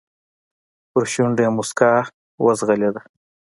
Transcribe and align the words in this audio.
په 0.91 0.99
شونډو 1.11 1.41
يې 1.45 1.49
موسکا 1.55 1.93
وځغلېده. 2.45 3.01